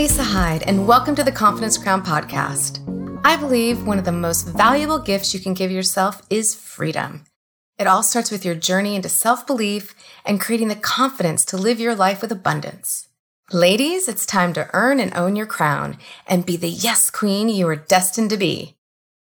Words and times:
Lisa 0.00 0.24
Hyde, 0.24 0.62
and 0.62 0.88
welcome 0.88 1.14
to 1.14 1.22
the 1.22 1.30
Confidence 1.30 1.76
Crown 1.76 2.02
podcast. 2.02 2.80
I 3.22 3.36
believe 3.36 3.86
one 3.86 3.98
of 3.98 4.06
the 4.06 4.12
most 4.12 4.48
valuable 4.48 4.98
gifts 4.98 5.34
you 5.34 5.40
can 5.40 5.52
give 5.52 5.70
yourself 5.70 6.22
is 6.30 6.54
freedom. 6.54 7.24
It 7.78 7.86
all 7.86 8.02
starts 8.02 8.30
with 8.30 8.42
your 8.42 8.54
journey 8.54 8.96
into 8.96 9.10
self 9.10 9.46
belief 9.46 9.94
and 10.24 10.40
creating 10.40 10.68
the 10.68 10.74
confidence 10.74 11.44
to 11.44 11.58
live 11.58 11.78
your 11.78 11.94
life 11.94 12.22
with 12.22 12.32
abundance. 12.32 13.08
Ladies, 13.52 14.08
it's 14.08 14.24
time 14.24 14.54
to 14.54 14.70
earn 14.72 15.00
and 15.00 15.14
own 15.14 15.36
your 15.36 15.44
crown 15.44 15.98
and 16.26 16.46
be 16.46 16.56
the 16.56 16.70
yes 16.70 17.10
queen 17.10 17.50
you 17.50 17.68
are 17.68 17.76
destined 17.76 18.30
to 18.30 18.38
be. 18.38 18.78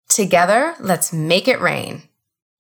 Together, 0.10 0.74
let's 0.80 1.14
make 1.14 1.48
it 1.48 1.62
rain. 1.62 2.02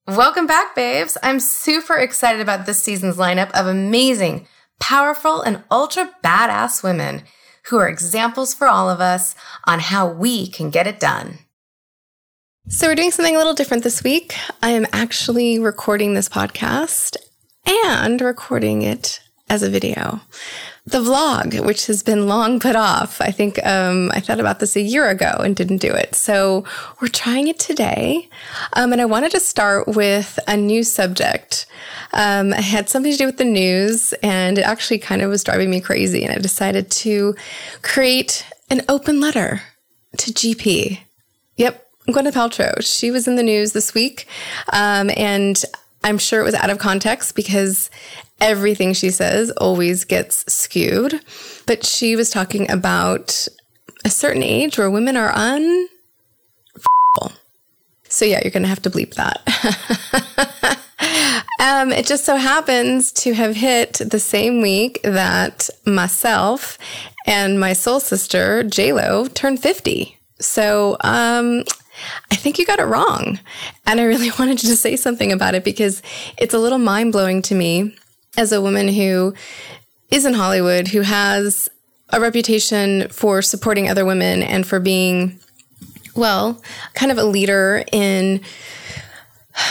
Welcome 0.06 0.46
back, 0.46 0.76
babes. 0.76 1.18
I'm 1.24 1.40
super 1.40 1.96
excited 1.96 2.42
about 2.42 2.68
this 2.68 2.78
season's 2.78 3.18
lineup 3.18 3.50
of 3.54 3.66
amazing, 3.66 4.46
powerful, 4.80 5.42
and 5.42 5.64
ultra 5.72 6.12
badass 6.24 6.84
women 6.84 7.24
who 7.66 7.78
are 7.78 7.88
examples 7.88 8.54
for 8.54 8.68
all 8.68 8.90
of 8.90 9.00
us 9.00 9.36
on 9.66 9.80
how 9.80 10.08
we 10.08 10.48
can 10.48 10.70
get 10.70 10.88
it 10.88 11.00
done. 11.00 11.40
So, 12.70 12.88
we're 12.88 12.96
doing 12.96 13.12
something 13.12 13.36
a 13.36 13.40
little 13.40 13.54
different 13.54 13.84
this 13.84 14.04
week. 14.04 14.36
I 14.62 14.70
am 14.70 14.88
actually 14.94 15.60
recording 15.60 16.14
this 16.14 16.30
podcast 16.30 17.18
and 17.86 18.22
recording 18.22 18.84
it 18.84 19.20
as 19.50 19.64
a 19.64 19.70
video 19.70 20.22
the 20.86 21.00
vlog, 21.00 21.66
which 21.66 21.88
has 21.88 22.04
been 22.04 22.28
long 22.28 22.60
put 22.60 22.76
off. 22.76 23.22
I 23.22 23.32
think 23.32 23.66
um, 23.66 24.12
I 24.14 24.20
thought 24.20 24.42
about 24.42 24.60
this 24.60 24.76
a 24.76 24.82
year 24.82 25.10
ago 25.10 25.38
and 25.40 25.56
didn't 25.56 25.78
do 25.78 25.92
it. 25.92 26.14
So 26.14 26.66
we're 27.02 27.08
trying 27.08 27.48
it 27.48 27.58
today. 27.58 28.28
Um, 28.74 28.92
and 28.92 29.02
I 29.02 29.06
wanted 29.06 29.32
to 29.32 29.40
start 29.40 29.88
with 29.88 30.38
a 30.46 30.58
new 30.58 30.84
subject. 30.84 31.68
Um, 32.12 32.52
it 32.52 32.64
had 32.64 32.90
something 32.90 33.14
to 33.14 33.18
do 33.18 33.26
with 33.26 33.38
the 33.38 33.46
news, 33.46 34.14
and 34.22 34.58
it 34.58 34.64
actually 34.64 35.00
kind 35.00 35.22
of 35.22 35.30
was 35.30 35.44
driving 35.44 35.70
me 35.70 35.80
crazy. 35.80 36.26
And 36.26 36.34
I 36.34 36.40
decided 36.40 36.92
to 36.92 37.34
create 37.82 38.46
an 38.70 38.82
open 38.90 39.22
letter 39.22 39.62
to 40.18 40.32
GP. 40.32 41.00
Yep, 41.56 41.88
Gwyneth 42.10 42.34
Paltrow. 42.34 42.82
She 42.82 43.10
was 43.10 43.26
in 43.26 43.38
the 43.38 43.44
news 43.44 43.72
this 43.72 43.94
week. 43.94 44.28
Um, 44.74 45.10
and 45.16 45.64
I'm 46.04 46.18
sure 46.18 46.42
it 46.42 46.44
was 46.44 46.56
out 46.56 46.70
of 46.70 46.78
context 46.78 47.36
because 47.36 47.90
everything 48.44 48.94
she 48.94 49.10
says 49.10 49.50
always 49.52 50.04
gets 50.04 50.44
skewed. 50.54 51.22
But 51.66 51.86
she 51.86 52.16
was 52.16 52.30
talking 52.30 52.70
about 52.70 53.48
a 54.06 54.10
certain 54.10 54.44
age 54.44 54.78
where 54.78 54.92
women 54.92 55.18
are 55.18 55.32
un. 55.34 55.88
So 58.10 58.26
yeah, 58.26 58.42
you're 58.44 58.52
going 58.52 58.64
to 58.64 58.70
have 58.70 58.82
to 58.84 58.92
bleep 58.92 59.16
that. 59.16 59.42
um, 61.60 61.92
it 61.92 62.06
just 62.06 62.26
so 62.26 62.36
happens 62.36 63.12
to 63.14 63.34
have 63.34 63.56
hit 63.56 63.94
the 63.94 64.20
same 64.20 64.62
week 64.62 65.00
that 65.04 65.68
myself 65.86 66.78
and 67.26 67.60
my 67.60 67.74
soul 67.74 68.00
sister 68.00 68.62
J 68.64 68.94
Lo 68.94 69.26
turned 69.30 69.64
50. 69.64 70.16
So 70.40 70.98
um, 71.00 71.64
I 72.32 72.36
think 72.36 72.60
you 72.60 72.68
got 72.68 72.80
it 72.80 72.84
wrong. 72.86 73.40
And 73.88 74.00
I 74.00 74.04
really 74.04 74.30
wanted 74.40 74.60
to 74.60 74.76
say 74.76 74.96
something 74.96 75.32
about 75.32 75.56
it 75.56 75.64
because 75.64 76.04
it's 76.38 76.54
a 76.54 76.60
little 76.60 76.78
mind 76.78 77.14
blowing 77.14 77.42
to 77.44 77.56
me 77.56 77.96
as 78.38 78.52
a 78.52 78.62
woman 78.62 78.88
who 78.88 79.34
is 80.10 80.26
in 80.26 80.34
Hollywood, 80.34 80.88
who 80.88 81.02
has 81.02 81.70
a 82.10 82.20
reputation 82.20 83.08
for 83.10 83.42
supporting 83.42 83.90
other 83.90 84.06
women 84.06 84.44
and 84.44 84.66
for 84.66 84.80
being, 84.80 85.40
well, 86.16 86.62
kind 86.94 87.12
of 87.12 87.18
a 87.18 87.24
leader 87.24 87.84
in. 87.92 88.42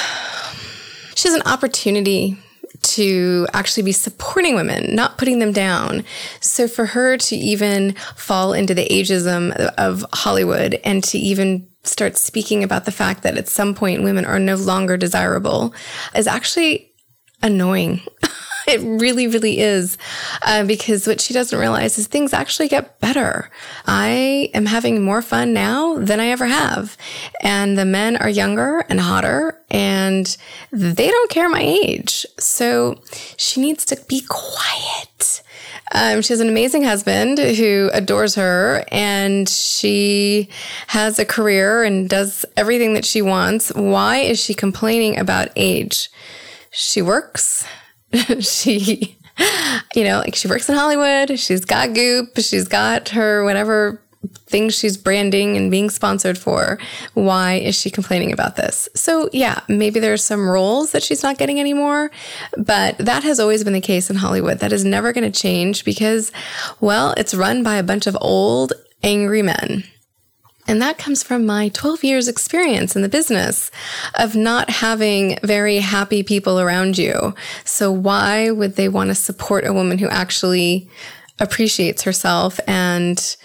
She 1.14 1.28
has 1.28 1.36
an 1.36 1.46
opportunity 1.46 2.36
to 2.82 3.46
actually 3.52 3.84
be 3.84 3.92
supporting 3.92 4.54
women, 4.54 4.94
not 4.94 5.18
putting 5.18 5.38
them 5.38 5.52
down. 5.52 6.04
So 6.40 6.66
for 6.66 6.86
her 6.86 7.16
to 7.16 7.36
even 7.36 7.92
fall 8.16 8.52
into 8.52 8.74
the 8.74 8.88
ageism 8.88 9.52
of 9.78 10.04
Hollywood 10.12 10.80
and 10.82 11.04
to 11.04 11.18
even 11.18 11.68
start 11.84 12.16
speaking 12.16 12.64
about 12.64 12.84
the 12.84 12.92
fact 12.92 13.22
that 13.22 13.36
at 13.36 13.48
some 13.48 13.74
point 13.74 14.02
women 14.02 14.24
are 14.24 14.38
no 14.38 14.56
longer 14.56 14.96
desirable 14.96 15.74
is 16.14 16.26
actually 16.26 16.92
annoying. 17.42 18.00
it 18.66 18.80
really, 18.80 19.26
really 19.26 19.60
is. 19.60 19.98
Uh, 20.44 20.64
because 20.64 21.06
what 21.06 21.20
she 21.20 21.34
doesn't 21.34 21.58
realize 21.58 21.98
is 21.98 22.06
things 22.06 22.32
actually 22.32 22.68
get 22.68 23.00
better. 23.00 23.50
I 23.86 24.50
am 24.54 24.66
having 24.66 25.02
more 25.02 25.22
fun 25.22 25.52
now 25.52 25.98
than 25.98 26.20
I 26.20 26.28
ever 26.28 26.46
have. 26.46 26.96
And 27.42 27.78
the 27.78 27.84
men 27.84 28.16
are 28.16 28.28
younger 28.28 28.80
and 28.88 29.00
hotter 29.00 29.60
and 29.70 30.36
they 30.70 31.08
don't 31.08 31.30
care 31.30 31.48
my 31.48 31.62
age. 31.62 32.26
So 32.38 33.00
she 33.36 33.60
needs 33.60 33.84
to 33.86 34.02
be 34.08 34.22
quiet. 34.28 35.42
Um, 35.94 36.22
she 36.22 36.32
has 36.32 36.40
an 36.40 36.48
amazing 36.48 36.84
husband 36.84 37.38
who 37.38 37.90
adores 37.92 38.34
her 38.36 38.84
and 38.90 39.46
she 39.46 40.48
has 40.86 41.18
a 41.18 41.26
career 41.26 41.82
and 41.82 42.08
does 42.08 42.46
everything 42.56 42.94
that 42.94 43.04
she 43.04 43.20
wants. 43.20 43.70
Why 43.74 44.18
is 44.18 44.42
she 44.42 44.54
complaining 44.54 45.18
about 45.18 45.48
age? 45.54 46.08
She 46.70 47.02
works. 47.02 47.66
she, 48.40 49.16
you 49.94 50.04
know, 50.04 50.18
like 50.18 50.34
she 50.34 50.48
works 50.48 50.68
in 50.68 50.74
Hollywood. 50.74 51.38
She's 51.38 51.64
got 51.64 51.94
Goop. 51.94 52.38
She's 52.38 52.68
got 52.68 53.10
her 53.10 53.44
whatever 53.44 54.00
things 54.46 54.76
she's 54.76 54.96
branding 54.96 55.56
and 55.56 55.70
being 55.70 55.90
sponsored 55.90 56.38
for. 56.38 56.78
Why 57.14 57.54
is 57.54 57.74
she 57.74 57.90
complaining 57.90 58.32
about 58.32 58.56
this? 58.56 58.88
So, 58.94 59.28
yeah, 59.32 59.60
maybe 59.68 59.98
there's 59.98 60.24
some 60.24 60.48
roles 60.48 60.92
that 60.92 61.02
she's 61.02 61.22
not 61.22 61.38
getting 61.38 61.58
anymore, 61.58 62.10
but 62.56 62.96
that 62.98 63.24
has 63.24 63.40
always 63.40 63.64
been 63.64 63.72
the 63.72 63.80
case 63.80 64.10
in 64.10 64.16
Hollywood. 64.16 64.58
That 64.58 64.72
is 64.72 64.84
never 64.84 65.12
going 65.12 65.30
to 65.30 65.40
change 65.40 65.84
because, 65.84 66.30
well, 66.80 67.14
it's 67.16 67.34
run 67.34 67.62
by 67.62 67.76
a 67.76 67.82
bunch 67.82 68.06
of 68.06 68.16
old, 68.20 68.74
angry 69.02 69.42
men. 69.42 69.84
And 70.68 70.80
that 70.80 70.98
comes 70.98 71.22
from 71.22 71.44
my 71.44 71.70
12 71.70 72.04
years 72.04 72.28
experience 72.28 72.94
in 72.94 73.02
the 73.02 73.08
business 73.08 73.70
of 74.14 74.36
not 74.36 74.70
having 74.70 75.38
very 75.42 75.78
happy 75.78 76.22
people 76.22 76.60
around 76.60 76.98
you. 76.98 77.34
So 77.64 77.90
why 77.90 78.50
would 78.50 78.76
they 78.76 78.88
want 78.88 79.08
to 79.08 79.14
support 79.14 79.66
a 79.66 79.72
woman 79.72 79.98
who 79.98 80.08
actually 80.08 80.88
appreciates 81.40 82.02
herself 82.02 82.60
and 82.66 83.36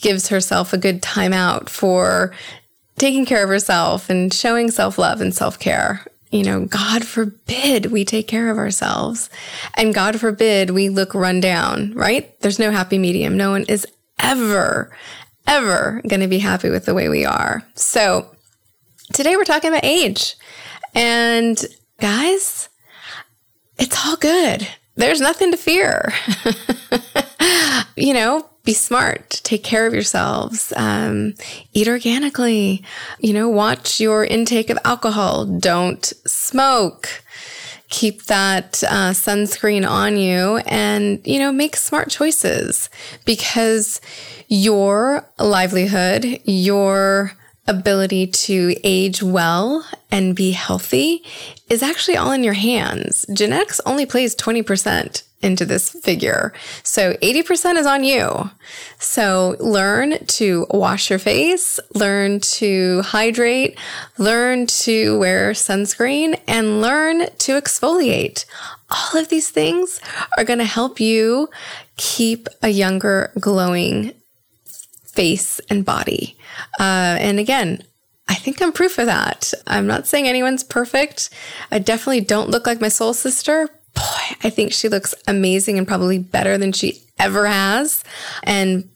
gives 0.00 0.28
herself 0.28 0.72
a 0.72 0.78
good 0.78 1.02
time 1.02 1.32
out 1.32 1.70
for 1.70 2.32
taking 2.98 3.24
care 3.24 3.42
of 3.42 3.48
herself 3.48 4.10
and 4.10 4.32
showing 4.34 4.70
self 4.70 4.98
love 4.98 5.20
and 5.20 5.34
self 5.34 5.58
care. 5.58 6.04
You 6.30 6.44
know, 6.44 6.66
God 6.66 7.06
forbid 7.06 7.86
we 7.86 8.04
take 8.04 8.28
care 8.28 8.50
of 8.50 8.58
ourselves 8.58 9.30
and 9.74 9.94
God 9.94 10.20
forbid 10.20 10.70
we 10.70 10.90
look 10.90 11.14
run 11.14 11.40
down, 11.40 11.94
right? 11.94 12.38
There's 12.40 12.58
no 12.58 12.70
happy 12.70 12.98
medium. 12.98 13.36
No 13.36 13.52
one 13.52 13.64
is 13.64 13.86
ever, 14.18 14.94
ever 15.48 16.02
going 16.06 16.20
to 16.20 16.28
be 16.28 16.38
happy 16.38 16.70
with 16.70 16.84
the 16.84 16.94
way 16.94 17.08
we 17.08 17.24
are. 17.24 17.64
So 17.74 18.30
today 19.14 19.34
we're 19.34 19.44
talking 19.44 19.70
about 19.70 19.84
age 19.84 20.36
and 20.94 21.64
guys, 22.00 22.68
it's 23.78 24.06
all 24.06 24.16
good. 24.16 24.68
There's 24.96 25.20
nothing 25.20 25.50
to 25.50 25.56
fear. 25.56 26.12
you 27.96 28.12
know, 28.12 28.48
be 28.64 28.74
smart, 28.74 29.40
take 29.44 29.64
care 29.64 29.86
of 29.86 29.94
yourselves, 29.94 30.72
um, 30.76 31.34
eat 31.72 31.88
organically, 31.88 32.84
you 33.18 33.32
know, 33.32 33.48
watch 33.48 33.98
your 33.98 34.24
intake 34.24 34.68
of 34.68 34.78
alcohol, 34.84 35.46
don't 35.46 36.04
smoke, 36.26 37.22
keep 37.88 38.24
that 38.24 38.82
uh, 38.84 39.10
sunscreen 39.10 39.88
on 39.88 40.16
you 40.16 40.58
and, 40.66 41.20
you 41.26 41.38
know, 41.38 41.50
make 41.50 41.76
smart 41.76 42.10
choices 42.10 42.90
because 43.24 44.00
your 44.48 45.26
livelihood, 45.38 46.40
your 46.44 47.32
ability 47.66 48.26
to 48.26 48.74
age 48.82 49.22
well 49.22 49.86
and 50.10 50.34
be 50.34 50.52
healthy 50.52 51.22
is 51.68 51.82
actually 51.82 52.16
all 52.16 52.32
in 52.32 52.42
your 52.42 52.54
hands. 52.54 53.26
Genetics 53.32 53.80
only 53.84 54.06
plays 54.06 54.34
20% 54.34 55.22
into 55.40 55.64
this 55.64 55.90
figure. 55.90 56.52
So 56.82 57.14
80% 57.14 57.76
is 57.76 57.86
on 57.86 58.02
you. 58.04 58.50
So 58.98 59.56
learn 59.60 60.24
to 60.26 60.66
wash 60.70 61.10
your 61.10 61.18
face, 61.18 61.78
learn 61.94 62.40
to 62.40 63.02
hydrate, 63.02 63.78
learn 64.18 64.66
to 64.66 65.18
wear 65.18 65.52
sunscreen, 65.52 66.40
and 66.48 66.80
learn 66.80 67.28
to 67.38 67.60
exfoliate. 67.60 68.46
All 68.90 69.20
of 69.20 69.28
these 69.28 69.50
things 69.50 70.00
are 70.36 70.44
going 70.44 70.58
to 70.58 70.64
help 70.64 70.98
you 70.98 71.48
keep 71.96 72.48
a 72.62 72.68
younger, 72.68 73.32
glowing 73.38 74.14
face 75.04 75.60
and 75.70 75.84
body. 75.84 76.36
Uh, 76.80 77.16
and 77.20 77.38
again, 77.38 77.82
I 78.28 78.34
think 78.34 78.60
I'm 78.60 78.72
proof 78.72 78.98
of 78.98 79.06
that. 79.06 79.52
I'm 79.66 79.86
not 79.86 80.06
saying 80.06 80.28
anyone's 80.28 80.62
perfect. 80.62 81.30
I 81.70 81.78
definitely 81.78 82.20
don't 82.20 82.50
look 82.50 82.66
like 82.66 82.80
my 82.80 82.88
soul 82.88 83.14
sister, 83.14 83.68
I 84.42 84.50
think 84.50 84.72
she 84.72 84.88
looks 84.88 85.14
amazing 85.26 85.78
and 85.78 85.86
probably 85.86 86.18
better 86.18 86.58
than 86.58 86.72
she 86.72 87.02
ever 87.18 87.46
has. 87.46 88.04
And 88.42 88.88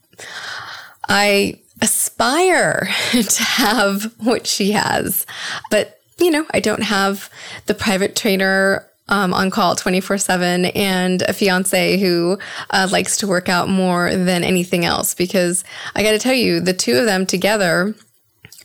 I 1.08 1.60
aspire 1.80 2.88
to 3.10 3.42
have 3.42 4.12
what 4.18 4.46
she 4.46 4.72
has. 4.72 5.26
But, 5.70 6.00
you 6.18 6.30
know, 6.30 6.46
I 6.52 6.60
don't 6.60 6.84
have 6.84 7.28
the 7.66 7.74
private 7.74 8.14
trainer 8.16 8.86
um, 9.08 9.34
on 9.34 9.50
call 9.50 9.74
24 9.74 10.18
7 10.18 10.66
and 10.66 11.22
a 11.22 11.32
fiance 11.32 11.98
who 11.98 12.38
uh, 12.70 12.88
likes 12.90 13.16
to 13.18 13.26
work 13.26 13.48
out 13.48 13.68
more 13.68 14.14
than 14.14 14.44
anything 14.44 14.84
else. 14.84 15.14
Because 15.14 15.64
I 15.94 16.02
got 16.02 16.12
to 16.12 16.18
tell 16.18 16.34
you, 16.34 16.60
the 16.60 16.72
two 16.72 16.96
of 16.96 17.04
them 17.04 17.26
together 17.26 17.94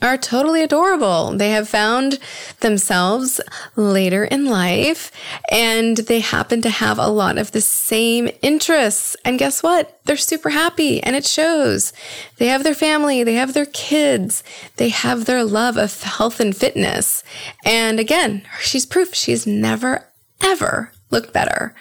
are 0.02 0.18
totally 0.18 0.64
adorable. 0.64 1.36
They 1.36 1.52
have 1.52 1.68
found 1.68 2.20
themselves 2.60 3.42
later 3.76 4.24
in 4.26 4.46
life 4.46 5.12
and 5.52 5.98
they 5.98 6.20
happen 6.20 6.62
to 6.62 6.70
have 6.70 7.00
a 7.00 7.08
lot 7.08 7.38
of 7.38 7.52
the 7.52 7.62
same 7.62 8.30
interests. 8.42 9.16
And 9.26 9.40
guess 9.40 9.64
what? 9.64 10.00
They're 10.06 10.18
super 10.18 10.50
happy 10.50 11.02
and 11.02 11.16
it 11.16 11.26
shows. 11.26 11.94
They 12.38 12.48
have 12.48 12.64
their 12.64 12.76
family, 12.76 13.24
they 13.24 13.34
have 13.34 13.54
their 13.54 13.66
kids, 13.66 14.44
they 14.78 14.90
have 14.90 15.26
their 15.26 15.44
love 15.44 15.78
of 15.78 16.02
health 16.04 16.40
and 16.40 16.56
fitness. 16.56 17.24
And 17.66 18.00
again, 18.00 18.44
she's 18.62 18.86
proof 18.86 19.16
she's 19.16 19.48
never, 19.48 20.08
ever 20.42 20.92
looked 21.10 21.34
better. 21.34 21.76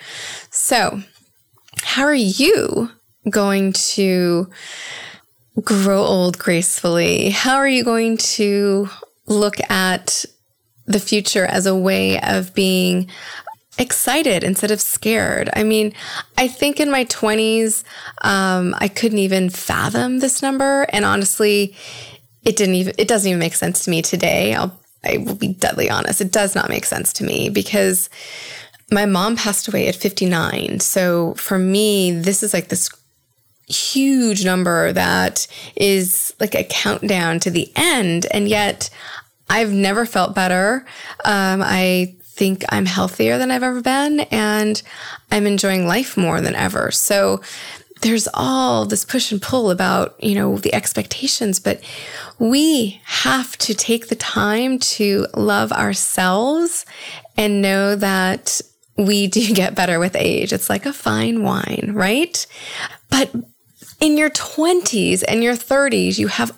So, 0.51 1.03
how 1.83 2.05
are 2.05 2.15
you 2.15 2.91
going 3.31 3.73
to 3.73 4.49
grow 5.63 6.03
old 6.03 6.39
gracefully? 6.39 7.31
How 7.31 7.57
are 7.57 7.69
you 7.69 7.85
going 7.85 8.17
to 8.19 8.89
look 9.27 9.57
at 9.71 10.25
the 10.87 11.01
future 11.01 11.45
as 11.47 11.67
a 11.67 11.75
way 11.75 12.21
of 12.21 12.55
being 12.55 13.09
excited 13.79 14.43
instead 14.43 14.71
of 14.71 14.81
scared. 14.81 15.51
I 15.55 15.63
mean, 15.63 15.93
I 16.39 16.49
think 16.49 16.81
in 16.81 16.91
my 16.91 17.05
20s, 17.07 17.85
um, 18.23 18.75
I 18.79 18.89
couldn't 18.89 19.19
even 19.19 19.51
fathom 19.51 20.21
this 20.21 20.43
number. 20.43 20.87
And 20.91 21.05
honestly, 21.05 21.77
it 22.45 22.57
didn't 22.57 22.77
even, 22.77 22.95
it 22.99 23.09
doesn't 23.09 23.29
even 23.29 23.39
make 23.39 23.55
sense 23.55 23.85
to 23.85 23.91
me 23.91 24.03
today. 24.03 24.55
I'll, 24.55 24.79
I 25.05 25.19
will 25.19 25.35
be 25.35 25.49
deadly 25.49 25.91
honest. 25.91 26.21
It 26.21 26.33
does 26.33 26.55
not 26.55 26.69
make 26.69 26.85
sense 26.85 27.13
to 27.15 27.25
me 27.25 27.49
because 27.49 28.09
my 28.91 29.05
mom 29.05 29.37
passed 29.37 29.69
away 29.69 29.89
at 29.89 29.97
59. 29.97 30.81
So 30.81 31.35
for 31.35 31.59
me, 31.59 32.13
this 32.13 32.43
is 32.43 32.55
like 32.55 32.69
this 32.69 32.89
huge 33.67 34.45
number 34.45 34.93
that 34.93 35.47
is 35.75 36.35
like 36.41 36.55
a 36.55 36.65
countdown 36.65 37.41
to 37.41 37.51
the 37.51 37.71
end. 37.77 38.27
And 38.31 38.49
yet 38.49 38.91
I've 39.49 39.73
never 39.73 40.07
felt 40.07 40.35
better. 40.35 40.85
Um, 41.25 41.63
I 41.63 42.17
think 42.23 42.65
I'm 42.69 42.87
healthier 42.87 43.39
than 43.39 43.51
I've 43.51 43.63
ever 43.63 43.81
been 43.81 44.21
and 44.21 44.83
I'm 45.31 45.47
enjoying 45.47 45.87
life 45.87 46.17
more 46.17 46.41
than 46.41 46.55
ever. 46.55 46.91
So 46.91 47.41
there's 48.03 48.29
all 48.35 48.85
this 48.85 49.05
push 49.05 49.33
and 49.33 49.41
pull 49.41 49.71
about, 49.71 50.23
you 50.23 50.35
know, 50.35 50.59
the 50.59 50.75
expectations, 50.75 51.59
but 51.59 51.81
we 52.39 53.01
have 53.05 53.57
to 53.59 53.75
take 53.75 54.09
the 54.09 54.17
time 54.17 54.79
to 54.79 55.27
love 55.35 55.73
ourselves 55.73 56.85
and 57.39 57.63
know 57.63 57.97
that 57.97 58.61
we 58.99 59.27
do 59.27 59.55
get 59.55 59.75
better 59.75 59.99
with 59.99 60.15
age. 60.15 60.53
It's 60.53 60.69
like 60.69 60.85
a 60.85 60.93
fine 60.93 61.43
wine, 61.43 61.93
right? 61.95 62.47
But 63.09 63.31
in 64.01 64.17
your 64.17 64.31
20s 64.31 65.23
and 65.27 65.43
your 65.43 65.55
30s, 65.55 66.19
you 66.19 66.29
have 66.29 66.57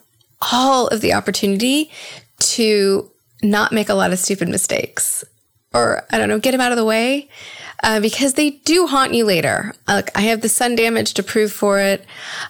all 0.53 0.89
of 0.89 1.01
the 1.01 1.13
opportunity 1.13 1.91
to 2.39 3.11
not 3.43 3.73
make 3.73 3.89
a 3.89 3.95
lot 3.95 4.13
of 4.13 4.19
stupid 4.19 4.49
mistakes 4.49 5.25
or 5.75 6.05
I 6.11 6.19
don't 6.19 6.29
know, 6.29 6.39
get 6.39 6.53
them 6.53 6.61
out 6.61 6.73
of 6.73 6.79
the 6.79 6.85
way 6.85 7.29
uh, 7.83 8.01
because 8.01 8.35
they 8.35 8.51
do 8.51 8.87
haunt 8.87 9.15
you 9.15 9.25
later. 9.25 9.75
Like 9.87 10.17
I 10.17 10.23
have 10.23 10.41
the 10.41 10.49
sun 10.49 10.77
damage 10.77 11.15
to 11.15 11.23
prove 11.23 11.53
for 11.53 11.79
it. 11.79 12.05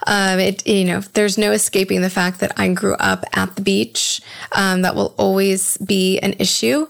Um, 0.06 0.38
it, 0.38 0.66
you 0.66 0.84
know, 0.84 1.00
there's 1.00 1.36
no 1.36 1.52
escaping 1.52 2.00
the 2.00 2.10
fact 2.10 2.40
that 2.40 2.58
I 2.58 2.72
grew 2.72 2.94
up 2.94 3.24
at 3.32 3.56
the 3.56 3.62
beach. 3.62 4.20
Um, 4.52 4.82
that 4.82 4.94
will 4.94 5.14
always 5.18 5.76
be 5.78 6.18
an 6.20 6.34
issue. 6.38 6.86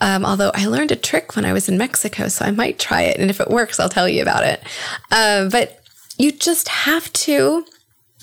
Um, 0.00 0.24
although 0.24 0.52
I 0.54 0.66
learned 0.66 0.92
a 0.92 0.96
trick 0.96 1.34
when 1.34 1.44
I 1.44 1.52
was 1.52 1.68
in 1.68 1.78
Mexico, 1.78 2.28
so 2.28 2.44
I 2.44 2.50
might 2.50 2.78
try 2.78 3.02
it, 3.02 3.18
and 3.18 3.28
if 3.28 3.40
it 3.40 3.50
works, 3.50 3.78
I'll 3.78 3.88
tell 3.88 4.08
you 4.08 4.22
about 4.22 4.44
it. 4.44 4.62
Uh, 5.10 5.48
but 5.48 5.79
you 6.20 6.32
just 6.32 6.68
have 6.68 7.10
to 7.14 7.64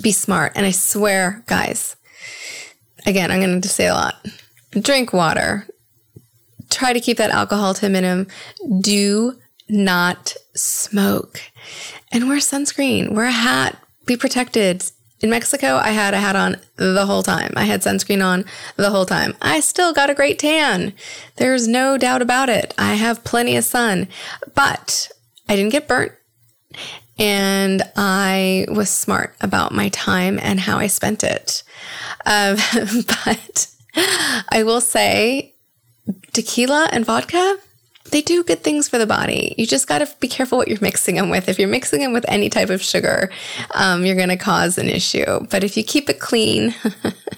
be 0.04 0.12
smart. 0.12 0.52
And 0.56 0.66
I 0.66 0.72
swear, 0.72 1.44
guys, 1.48 1.96
again, 3.08 3.32
I'm 3.32 3.40
going 3.40 3.62
to 3.62 3.70
say 3.70 3.88
a 3.88 3.94
lot 3.94 4.16
drink 4.82 5.12
water, 5.12 5.66
try 6.70 6.94
to 6.94 7.00
keep 7.00 7.18
that 7.18 7.32
alcohol 7.32 7.74
to 7.74 7.88
a 7.88 7.90
minimum. 7.90 8.28
Do 8.82 9.40
not 9.68 10.36
smoke 10.54 11.42
and 12.12 12.30
wear 12.30 12.38
sunscreen, 12.38 13.14
wear 13.14 13.26
a 13.26 13.32
hat, 13.32 13.78
be 14.06 14.16
protected. 14.16 14.84
In 15.20 15.32
Mexico, 15.32 15.78
I 15.78 15.90
had 15.90 16.14
a 16.14 16.20
hat 16.20 16.36
on 16.36 16.58
the 16.76 17.08
whole 17.08 17.24
time. 17.24 17.52
I 17.56 17.64
had 17.64 17.82
sunscreen 17.82 18.24
on 18.24 18.46
the 18.76 18.92
whole 18.92 19.08
time. 19.08 19.36
I 19.42 19.62
still 19.62 19.92
got 19.92 20.12
a 20.12 20.14
great 20.14 20.38
tan. 20.38 20.94
There's 21.38 21.68
no 21.68 21.98
doubt 21.98 22.22
about 22.22 22.50
it. 22.50 22.76
I 22.78 22.94
have 22.94 23.24
plenty 23.24 23.58
of 23.58 23.64
sun, 23.64 24.10
but 24.54 25.10
I 25.50 25.56
didn't 25.56 25.72
get 25.72 25.88
burnt 25.88 26.12
and 27.20 27.82
I 27.96 28.66
was 28.70 28.90
smart 28.90 29.36
about 29.42 29.74
my 29.74 29.90
time 29.90 30.40
and 30.42 30.60
how 30.60 30.78
I 30.78 30.88
spent 30.88 31.24
it. 31.24 31.64
Um, 32.26 32.58
but 33.08 33.68
I 34.50 34.64
will 34.64 34.82
say, 34.82 35.54
tequila 36.34 36.90
and 36.92 37.06
vodka, 37.06 37.58
they 38.12 38.22
do 38.22 38.44
good 38.44 38.64
things 38.64 38.88
for 38.88 38.98
the 38.98 39.06
body. 39.06 39.54
You 39.58 39.66
just 39.66 39.88
got 39.88 40.00
to 40.00 40.10
be 40.20 40.28
careful 40.28 40.58
what 40.58 40.68
you're 40.68 40.78
mixing 40.82 41.16
them 41.16 41.30
with. 41.30 41.50
If 41.50 41.60
you're 41.60 41.68
mixing 41.68 42.00
them 42.00 42.14
with 42.14 42.26
any 42.28 42.50
type 42.50 42.70
of 42.70 42.82
sugar, 42.82 43.30
um, 43.74 44.06
you're 44.06 44.16
going 44.16 44.30
to 44.30 44.38
cause 44.38 44.78
an 44.78 44.88
issue. 44.88 45.46
But 45.50 45.64
if 45.64 45.76
you 45.76 45.84
keep 45.84 46.10
it 46.10 46.20
clean, 46.20 46.74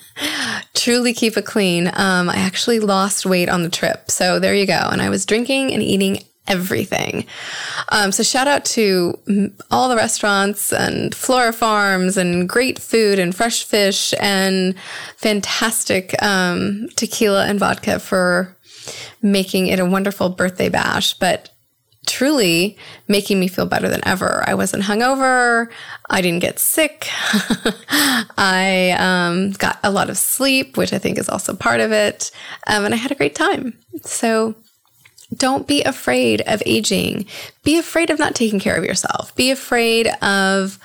truly 0.76 1.14
keep 1.14 1.38
it 1.38 1.46
clean, 1.46 1.88
um, 1.88 2.30
I 2.30 2.36
actually 2.36 2.80
lost 2.80 3.26
weight 3.26 3.50
on 3.50 3.64
the 3.64 3.70
trip. 3.70 4.12
So 4.12 4.40
there 4.40 4.54
you 4.54 4.68
go. 4.68 4.90
And 4.92 5.02
I 5.02 5.10
was 5.10 5.26
drinking 5.26 5.74
and 5.74 5.82
eating 5.82 6.24
everything. 6.50 7.26
Um, 7.90 8.12
so 8.12 8.24
shout 8.24 8.48
out 8.48 8.66
to 8.66 9.18
all 9.72 9.88
the 9.88 9.96
restaurants 9.96 10.74
and 10.74 11.14
Flora 11.16 11.54
Farms 11.54 12.18
and 12.18 12.50
great 12.50 12.80
food 12.80 13.20
and 13.20 13.36
fresh 13.36 13.64
fish 13.64 14.14
and 14.20 14.76
fantastic 15.16 16.22
um, 16.22 16.90
tequila 16.96 17.46
and 17.46 17.60
vodka 17.60 18.00
for 18.00 18.56
making 19.22 19.68
it 19.68 19.80
a 19.80 19.86
wonderful 19.86 20.30
birthday 20.30 20.70
bash. 20.70 21.14
But 21.14 21.52
truly 22.10 22.76
making 23.08 23.40
me 23.40 23.48
feel 23.48 23.68
better 23.68 23.88
than 23.88 24.06
ever. 24.08 24.44
I 24.48 24.56
wasn't 24.56 24.84
hungover. 24.84 25.70
I 26.10 26.22
didn't 26.22 26.42
get 26.42 26.58
sick. 26.58 27.08
I 28.38 28.96
um, 28.98 29.52
got 29.52 29.80
a 29.84 29.92
lot 29.92 30.10
of 30.10 30.18
sleep, 30.18 30.76
which 30.76 30.92
I 30.92 30.98
think 30.98 31.20
is 31.20 31.30
also 31.30 31.54
part 31.54 31.82
of 31.82 31.92
it. 31.92 32.32
Um, 32.66 32.86
and 32.86 32.94
I 32.96 32.98
had 32.98 33.12
a 33.12 33.16
great 33.16 33.36
time. 33.36 33.78
So 34.02 34.56
don't 35.36 35.68
be 35.68 35.84
afraid 35.84 36.42
of 36.42 36.64
aging. 36.66 37.26
Be 37.64 37.78
afraid 37.78 38.10
of 38.10 38.20
not 38.20 38.36
taking 38.36 38.60
care 38.60 38.76
of 38.76 38.84
yourself. 38.84 39.36
Be 39.36 39.52
afraid 39.52 40.08
of 40.22 40.80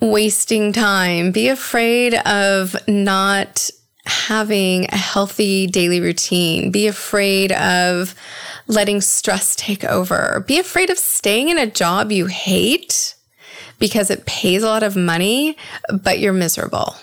wasting 0.00 0.72
time. 0.72 1.30
Be 1.32 1.48
afraid 1.48 2.14
of 2.14 2.76
not 2.88 3.70
having 4.04 4.86
a 4.86 4.96
healthy 4.96 5.66
daily 5.66 6.00
routine. 6.00 6.70
Be 6.70 6.86
afraid 6.86 7.52
of 7.52 8.14
letting 8.66 9.00
stress 9.00 9.54
take 9.56 9.84
over. 9.84 10.44
Be 10.46 10.58
afraid 10.58 10.90
of 10.90 10.98
staying 10.98 11.48
in 11.48 11.58
a 11.58 11.66
job 11.66 12.12
you 12.12 12.26
hate 12.26 13.14
because 13.78 14.10
it 14.10 14.26
pays 14.26 14.62
a 14.62 14.66
lot 14.66 14.82
of 14.82 14.96
money, 14.96 15.56
but 16.02 16.18
you're 16.18 16.32
miserable. 16.32 16.96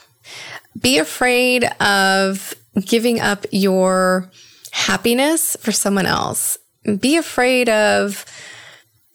Be 0.80 0.98
afraid 0.98 1.66
of 1.82 2.54
giving 2.86 3.20
up 3.20 3.46
your 3.52 4.30
happiness 4.72 5.56
for 5.60 5.72
someone 5.72 6.06
else. 6.06 6.58
Be 7.00 7.18
afraid 7.18 7.70
of 7.70 8.26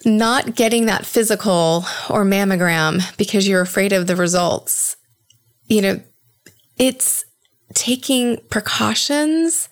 not 0.04 0.54
getting 0.54 0.86
that 0.86 1.06
physical 1.06 1.84
or 2.10 2.24
mammogram 2.24 3.16
because 3.16 3.48
you're 3.48 3.62
afraid 3.62 3.92
of 3.92 4.06
the 4.06 4.16
results. 4.16 4.96
You 5.66 5.82
know, 5.82 6.00
it's 6.76 7.24
taking 7.74 8.38
precautions 8.50 9.68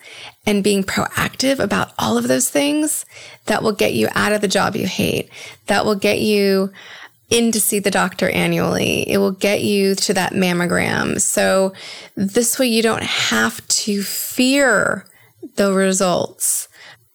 and 0.46 0.64
being 0.64 0.82
proactive 0.82 1.58
about 1.58 1.92
all 1.98 2.18
of 2.18 2.28
those 2.28 2.50
things 2.50 3.04
that 3.46 3.62
will 3.62 3.72
get 3.72 3.94
you 3.94 4.08
out 4.14 4.32
of 4.32 4.40
the 4.40 4.48
job 4.48 4.74
you 4.74 4.86
hate, 4.86 5.28
that 5.66 5.84
will 5.84 5.94
get 5.94 6.20
you 6.20 6.72
in 7.30 7.52
to 7.52 7.60
see 7.60 7.78
the 7.78 7.90
doctor 7.90 8.28
annually. 8.30 9.08
It 9.08 9.18
will 9.18 9.32
get 9.32 9.62
you 9.62 9.94
to 9.96 10.14
that 10.14 10.32
mammogram. 10.32 11.20
So 11.20 11.72
this 12.14 12.58
way 12.58 12.66
you 12.66 12.82
don't 12.82 13.04
have 13.04 13.66
to 13.68 14.02
fear 14.02 15.06
the 15.56 15.72
results. 15.72 16.68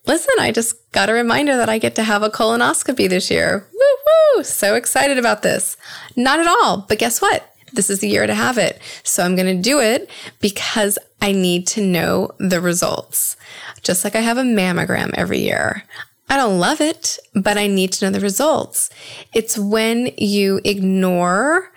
Listen, 0.06 0.34
I 0.40 0.52
just 0.52 0.92
got 0.92 1.10
a 1.10 1.14
reminder 1.14 1.58
that 1.58 1.70
I 1.70 1.80
get 1.80 1.96
to 1.96 2.04
have 2.04 2.24
a 2.24 2.30
colonoscopy 2.30 3.10
this 3.10 3.30
year. 3.30 3.68
Woo 3.74 4.38
woo! 4.38 4.44
So 4.44 4.76
excited 4.76 5.18
about 5.18 5.42
this. 5.42 5.76
Not 6.16 6.40
at 6.40 6.48
all, 6.48 6.86
but 6.88 7.00
guess 7.00 7.22
what? 7.22 7.54
This 7.74 7.90
is 7.90 8.00
the 8.00 8.08
year 8.08 8.26
to 8.26 8.34
have 8.34 8.58
it. 8.58 8.80
So 9.04 9.24
I'm 9.24 9.36
going 9.36 9.56
to 9.56 9.62
do 9.62 9.80
it 9.82 10.10
because 10.40 10.98
I 11.22 11.34
need 11.34 11.68
to 11.68 11.82
know 11.82 12.32
the 12.40 12.62
results. 12.62 13.36
Just 13.84 14.04
like 14.04 14.16
I 14.16 14.22
have 14.22 14.38
a 14.38 14.44
mammogram 14.44 15.12
every 15.16 15.40
year. 15.40 15.84
I 16.30 16.38
don't 16.38 16.60
love 16.60 16.82
it, 16.82 17.20
but 17.36 17.58
I 17.58 17.68
need 17.68 17.94
to 17.94 18.06
know 18.06 18.12
the 18.12 18.20
results. 18.20 18.90
It's 19.34 19.58
when 19.58 20.12
you 20.18 20.62
ignore 20.64 21.72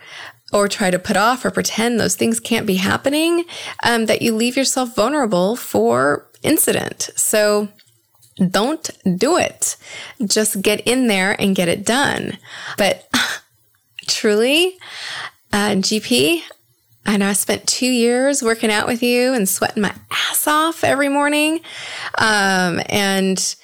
or 0.53 0.69
try 0.69 0.91
to 0.91 0.99
put 0.99 1.17
off 1.17 1.45
or 1.45 1.51
pretend 1.51 1.99
those 1.99 2.17
things 2.17 2.41
can't 2.41 2.67
be 2.67 2.75
happening 2.77 3.45
um, 3.85 4.07
that 4.07 4.23
you 4.23 4.35
leave 4.35 4.57
yourself 4.57 4.95
vulnerable 4.97 5.55
for 5.55 6.30
incident. 6.43 7.11
So 7.17 7.69
don't 8.49 8.91
do 9.19 9.37
it. 9.37 9.77
Just 10.25 10.63
get 10.63 10.81
in 10.87 11.07
there 11.07 11.41
and 11.41 11.57
get 11.57 11.69
it 11.69 11.85
done. 11.85 12.39
But 12.77 13.09
truly, 14.07 14.79
uh, 15.53 15.71
GP, 15.71 16.43
I 17.07 17.17
know 17.17 17.29
I 17.29 17.33
spent 17.33 17.67
two 17.67 17.91
years 17.91 18.43
working 18.43 18.71
out 18.71 18.87
with 18.87 19.03
you 19.03 19.33
and 19.35 19.49
sweating 19.49 19.83
my 19.83 19.95
ass 20.11 20.47
off 20.47 20.85
every 20.85 21.09
morning. 21.09 21.61
Um, 22.19 22.81
and 22.89 23.57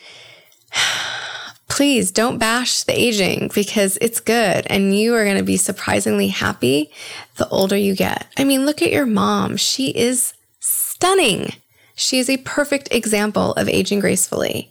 please 1.69 2.11
don't 2.11 2.39
bash 2.39 2.83
the 2.85 2.99
aging 2.99 3.51
because 3.55 3.99
it's 4.01 4.21
good 4.21 4.67
and 4.69 4.99
you 4.99 5.15
are 5.15 5.25
going 5.25 5.37
to 5.37 5.43
be 5.43 5.57
surprisingly 5.57 6.29
happy 6.29 6.91
the 7.37 7.49
older 7.49 7.77
you 7.77 7.95
get. 7.95 8.27
I 8.37 8.45
mean, 8.45 8.65
look 8.67 8.83
at 8.83 8.93
your 8.93 9.07
mom. 9.07 9.57
She 9.57 9.89
is 9.91 10.35
stunning. 10.61 11.53
She 11.97 12.19
is 12.19 12.31
a 12.31 12.37
perfect 12.37 12.89
example 12.93 13.53
of 13.55 13.69
aging 13.69 14.01
gracefully. 14.01 14.71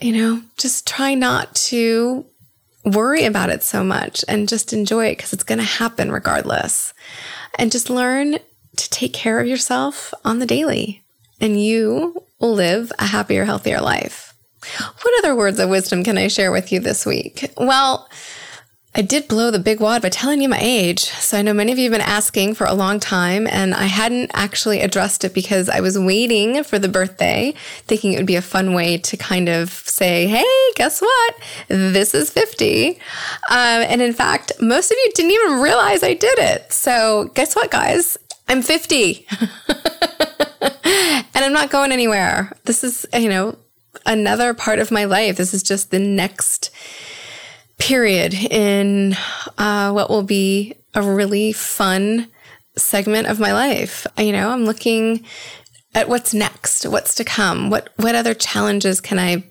You 0.00 0.12
know, 0.12 0.42
just 0.56 0.86
try 0.86 1.14
not 1.14 1.54
to 1.56 2.24
worry 2.84 3.24
about 3.24 3.50
it 3.50 3.62
so 3.62 3.84
much 3.84 4.24
and 4.28 4.48
just 4.48 4.72
enjoy 4.72 5.06
it 5.06 5.16
because 5.16 5.32
it's 5.32 5.44
going 5.44 5.58
to 5.58 5.64
happen 5.64 6.10
regardless. 6.10 6.94
And 7.58 7.72
just 7.72 7.90
learn 7.90 8.38
to 8.76 8.90
take 8.90 9.12
care 9.12 9.40
of 9.40 9.48
yourself 9.48 10.14
on 10.24 10.38
the 10.38 10.46
daily, 10.46 11.02
and 11.40 11.60
you 11.60 12.22
will 12.38 12.54
live 12.54 12.92
a 13.00 13.06
happier, 13.06 13.44
healthier 13.44 13.80
life. 13.80 14.32
What 15.02 15.18
other 15.18 15.34
words 15.34 15.58
of 15.58 15.68
wisdom 15.68 16.04
can 16.04 16.16
I 16.16 16.28
share 16.28 16.52
with 16.52 16.70
you 16.70 16.78
this 16.78 17.04
week? 17.04 17.52
Well, 17.56 18.08
I 18.98 19.02
did 19.02 19.28
blow 19.28 19.52
the 19.52 19.60
big 19.60 19.78
wad 19.78 20.02
by 20.02 20.08
telling 20.08 20.42
you 20.42 20.48
my 20.48 20.58
age. 20.60 21.04
So 21.04 21.38
I 21.38 21.42
know 21.42 21.54
many 21.54 21.70
of 21.70 21.78
you 21.78 21.84
have 21.84 21.92
been 21.92 22.00
asking 22.00 22.54
for 22.54 22.66
a 22.66 22.74
long 22.74 22.98
time, 22.98 23.46
and 23.46 23.72
I 23.72 23.84
hadn't 23.84 24.32
actually 24.34 24.80
addressed 24.80 25.22
it 25.22 25.32
because 25.32 25.68
I 25.68 25.78
was 25.78 25.96
waiting 25.96 26.64
for 26.64 26.80
the 26.80 26.88
birthday, 26.88 27.54
thinking 27.86 28.12
it 28.12 28.16
would 28.16 28.26
be 28.26 28.34
a 28.34 28.42
fun 28.42 28.74
way 28.74 28.98
to 28.98 29.16
kind 29.16 29.48
of 29.48 29.70
say, 29.70 30.26
hey, 30.26 30.44
guess 30.74 31.00
what? 31.00 31.36
This 31.68 32.12
is 32.12 32.30
50. 32.30 32.88
Um, 32.88 32.96
and 33.50 34.02
in 34.02 34.12
fact, 34.12 34.50
most 34.60 34.90
of 34.90 34.96
you 35.04 35.12
didn't 35.14 35.30
even 35.30 35.60
realize 35.60 36.02
I 36.02 36.14
did 36.14 36.36
it. 36.40 36.72
So 36.72 37.30
guess 37.34 37.54
what, 37.54 37.70
guys? 37.70 38.18
I'm 38.48 38.62
50. 38.62 39.28
and 40.60 41.24
I'm 41.36 41.52
not 41.52 41.70
going 41.70 41.92
anywhere. 41.92 42.52
This 42.64 42.82
is, 42.82 43.06
you 43.14 43.28
know, 43.28 43.58
another 44.06 44.54
part 44.54 44.80
of 44.80 44.90
my 44.90 45.04
life. 45.04 45.36
This 45.36 45.54
is 45.54 45.62
just 45.62 45.92
the 45.92 46.00
next 46.00 46.72
period 47.78 48.34
in 48.34 49.16
uh, 49.56 49.90
what 49.92 50.10
will 50.10 50.22
be 50.22 50.74
a 50.94 51.02
really 51.02 51.52
fun 51.52 52.28
segment 52.76 53.26
of 53.28 53.40
my 53.40 53.52
life. 53.52 54.06
You 54.16 54.32
know, 54.32 54.50
I'm 54.50 54.64
looking 54.64 55.24
at 55.94 56.08
what's 56.08 56.34
next, 56.34 56.86
what's 56.86 57.14
to 57.16 57.24
come, 57.24 57.70
what 57.70 57.92
what 57.96 58.14
other 58.14 58.34
challenges 58.34 59.00
can 59.00 59.18
I 59.18 59.44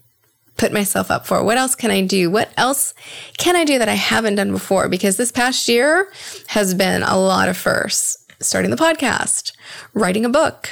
put 0.57 0.73
myself 0.73 1.11
up 1.11 1.25
for? 1.25 1.43
What 1.43 1.57
else 1.57 1.75
can 1.75 1.91
I 1.91 2.05
do? 2.05 2.29
What 2.29 2.51
else 2.57 2.93
can 3.37 3.55
I 3.55 3.63
do 3.63 3.79
that 3.79 3.89
I 3.89 3.93
haven't 3.93 4.35
done 4.35 4.51
before? 4.51 4.89
Because 4.89 5.17
this 5.17 5.31
past 5.31 5.67
year 5.67 6.11
has 6.47 6.73
been 6.73 7.03
a 7.03 7.17
lot 7.17 7.49
of 7.49 7.57
firsts. 7.57 8.23
Starting 8.39 8.69
the 8.69 8.77
podcast, 8.77 9.51
writing 9.95 10.23
a 10.23 10.29
book, 10.29 10.69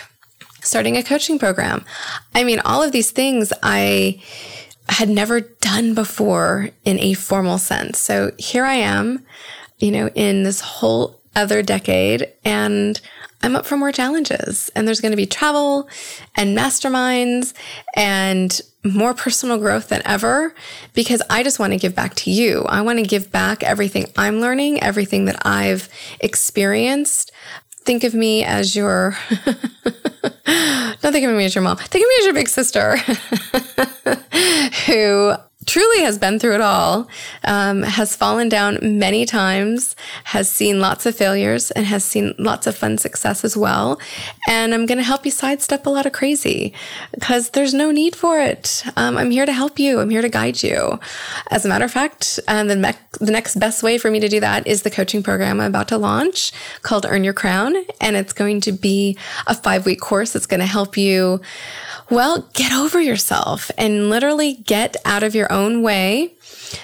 starting 0.62 0.98
a 0.98 1.04
coaching 1.04 1.40
program. 1.40 1.84
I 2.36 2.44
mean, 2.44 2.60
all 2.60 2.84
of 2.84 2.92
these 2.92 3.10
things 3.10 3.52
I 3.64 4.22
had 4.90 5.10
never 5.10 5.42
done 5.42 5.94
before 5.94 6.70
in 6.84 7.00
a 7.00 7.14
formal 7.14 7.58
sense. 7.58 8.00
So 8.00 8.32
here 8.38 8.66
I 8.66 8.76
am, 8.76 9.26
you 9.80 9.92
know, 9.92 10.10
in 10.16 10.44
this 10.44 10.62
whole 10.62 11.20
other 11.36 11.62
decade 11.62 12.32
and 12.44 13.00
I'm 13.42 13.56
up 13.56 13.66
for 13.66 13.78
more 13.78 13.92
challenges 13.92 14.72
and 14.76 14.88
there's 14.88 15.02
going 15.02 15.12
to 15.12 15.18
be 15.18 15.26
travel 15.26 15.88
and 16.36 16.58
masterminds 16.58 17.54
and 17.96 18.60
more 18.84 19.14
personal 19.14 19.58
growth 19.58 19.90
than 19.90 20.02
ever 20.06 20.56
because 20.94 21.22
I 21.30 21.44
just 21.44 21.60
want 21.60 21.74
to 21.74 21.80
give 21.80 21.94
back 21.94 22.16
to 22.16 22.32
you. 22.32 22.64
I 22.64 22.82
want 22.82 23.00
to 23.00 23.06
give 23.06 23.32
back 23.32 23.64
everything 23.64 24.06
I'm 24.18 24.40
learning, 24.40 24.82
everything 24.82 25.26
that 25.26 25.46
I've 25.46 25.90
experienced. 26.20 27.32
Think 27.86 28.04
of 28.04 28.14
me 28.14 28.44
as 28.44 28.76
your 28.76 29.16
Don't 31.02 31.12
think 31.14 31.26
of 31.26 31.36
me 31.36 31.46
as 31.46 31.54
your 31.54 31.64
mom. 31.64 31.78
Think 31.78 32.04
of 32.04 32.10
me 32.10 32.16
as 32.20 32.26
your 32.26 32.34
big 32.34 32.50
sister 32.50 32.98
who 34.88 35.36
truly 35.66 36.02
has 36.02 36.18
been 36.18 36.40
through 36.40 36.56
it 36.56 36.62
all, 36.62 37.08
um, 37.44 37.84
has 37.84 38.16
fallen 38.16 38.50
down 38.50 38.78
many 38.82 39.26
times, 39.26 39.96
has 40.26 40.50
seen 40.50 40.80
lots 40.80 41.06
of 41.06 41.16
failures, 41.16 41.72
and 41.72 41.86
has 41.86 42.04
seen 42.04 42.34
lots 42.38 42.68
of 42.68 42.76
fun 42.76 42.98
success 42.98 43.44
as 43.44 43.58
well. 43.58 44.00
And 44.48 44.74
I'm 44.74 44.86
going 44.86 44.98
to 44.98 45.04
help 45.04 45.26
you 45.26 45.32
sidestep 45.32 45.86
a 45.86 45.90
lot 45.90 46.06
of 46.06 46.14
crazy 46.14 46.74
because 47.14 47.52
there's 47.52 47.74
no 47.74 47.92
need 47.92 48.16
for 48.16 48.40
it. 48.40 48.84
Um, 48.96 49.18
I'm 49.18 49.32
here 49.32 49.46
to 49.46 49.54
help 49.54 49.80
you. 49.80 50.00
I'm 50.00 50.10
here 50.10 50.22
to 50.22 50.30
guide 50.30 50.62
you. 50.62 51.00
As 51.52 51.66
a 51.66 51.70
matter 51.70 51.86
of 51.86 51.92
fact, 51.92 52.40
um, 52.48 52.68
the, 52.68 52.76
me- 52.76 52.92
the 53.20 53.32
next 53.32 53.56
best 53.60 53.84
way 53.84 53.98
for 53.98 54.12
me 54.12 54.20
to 54.20 54.30
do 54.30 54.40
that 54.40 54.68
is 54.68 54.84
the 54.84 54.92
coaching 54.92 55.24
program 55.24 55.60
I'm 55.60 55.68
about 55.68 55.88
to 55.90 55.98
launch 55.98 56.52
called 56.82 57.06
Earn 57.08 57.24
Your 57.24 57.34
Crown. 57.34 57.76
And 58.02 58.16
it's 58.16 58.34
going 58.34 58.62
to 58.62 58.72
be 58.72 59.18
a 59.48 59.56
five 59.56 59.86
week 59.86 60.00
course 60.00 60.34
that's 60.34 60.46
going 60.46 60.60
to 60.60 60.66
help 60.66 60.98
you 60.98 61.42
well, 62.10 62.48
get 62.54 62.72
over 62.72 63.02
yourself 63.02 63.72
and 63.80 64.10
literally 64.10 64.54
get 64.54 64.96
out 65.06 65.24
of 65.24 65.34
your 65.34 65.52
own 65.52 65.55
way 65.82 66.34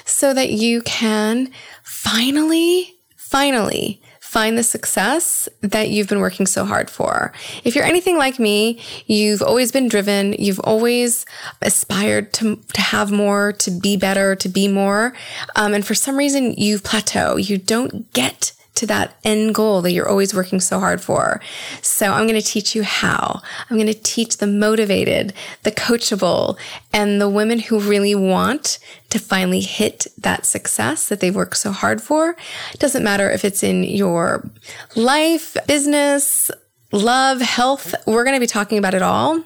so 0.05 0.33
that 0.33 0.51
you 0.51 0.81
can 0.81 1.51
finally, 1.83 2.95
finally 3.15 4.01
find 4.19 4.57
the 4.57 4.63
success 4.63 5.49
that 5.59 5.89
you've 5.89 6.07
been 6.07 6.21
working 6.21 6.45
so 6.45 6.63
hard 6.63 6.89
for. 6.89 7.33
If 7.65 7.75
you're 7.75 7.83
anything 7.83 8.17
like 8.17 8.39
me, 8.39 8.79
you've 9.05 9.41
always 9.41 9.73
been 9.73 9.89
driven, 9.89 10.31
you've 10.39 10.61
always 10.61 11.25
aspired 11.61 12.31
to, 12.35 12.55
to 12.73 12.81
have 12.81 13.11
more, 13.11 13.51
to 13.51 13.69
be 13.69 13.97
better, 13.97 14.35
to 14.37 14.47
be 14.47 14.69
more. 14.69 15.13
Um, 15.57 15.73
and 15.73 15.85
for 15.85 15.95
some 15.95 16.15
reason, 16.15 16.53
you've 16.53 16.81
plateaued. 16.81 17.49
You 17.49 17.57
don't 17.57 18.11
get 18.13 18.53
to 18.75 18.85
that 18.87 19.17
end 19.23 19.53
goal 19.53 19.81
that 19.81 19.91
you're 19.91 20.07
always 20.07 20.33
working 20.33 20.59
so 20.59 20.79
hard 20.79 21.01
for. 21.01 21.41
So 21.81 22.11
I'm 22.11 22.27
going 22.27 22.39
to 22.39 22.45
teach 22.45 22.75
you 22.75 22.83
how. 22.83 23.41
I'm 23.69 23.77
going 23.77 23.87
to 23.87 23.93
teach 23.93 24.37
the 24.37 24.47
motivated, 24.47 25.33
the 25.63 25.71
coachable, 25.71 26.57
and 26.93 27.19
the 27.19 27.29
women 27.29 27.59
who 27.59 27.79
really 27.79 28.15
want 28.15 28.79
to 29.09 29.19
finally 29.19 29.59
hit 29.59 30.07
that 30.17 30.45
success 30.45 31.09
that 31.09 31.19
they've 31.19 31.35
worked 31.35 31.57
so 31.57 31.71
hard 31.71 32.01
for. 32.01 32.35
It 32.73 32.79
doesn't 32.79 33.03
matter 33.03 33.29
if 33.29 33.43
it's 33.43 33.61
in 33.61 33.83
your 33.83 34.49
life, 34.95 35.57
business, 35.67 36.49
love, 36.91 37.41
health. 37.41 37.93
We're 38.07 38.23
going 38.23 38.35
to 38.35 38.39
be 38.39 38.47
talking 38.47 38.77
about 38.77 38.93
it 38.93 39.01
all. 39.01 39.43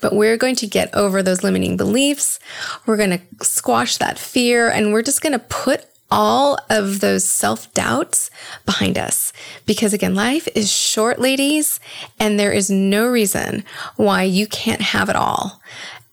But 0.00 0.14
we're 0.14 0.36
going 0.36 0.54
to 0.56 0.66
get 0.66 0.94
over 0.94 1.22
those 1.22 1.42
limiting 1.42 1.76
beliefs. 1.76 2.38
We're 2.86 2.96
going 2.96 3.10
to 3.18 3.44
squash 3.44 3.96
that 3.96 4.18
fear 4.18 4.70
and 4.70 4.92
we're 4.92 5.02
just 5.02 5.20
going 5.20 5.32
to 5.32 5.38
put 5.38 5.84
all 6.10 6.58
of 6.68 7.00
those 7.00 7.24
self 7.24 7.72
doubts 7.74 8.30
behind 8.66 8.98
us. 8.98 9.32
Because 9.66 9.92
again, 9.92 10.14
life 10.14 10.48
is 10.54 10.72
short, 10.72 11.18
ladies, 11.20 11.80
and 12.18 12.38
there 12.38 12.52
is 12.52 12.70
no 12.70 13.06
reason 13.06 13.64
why 13.96 14.22
you 14.24 14.46
can't 14.46 14.80
have 14.80 15.08
it 15.08 15.16
all. 15.16 15.60